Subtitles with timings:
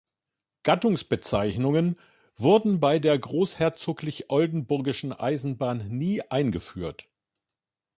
[0.63, 1.95] Gattungsbezeichnungen
[2.35, 7.07] wurden bei der Großherzoglich Oldenburgischen Eisenbahn nie eingeführt.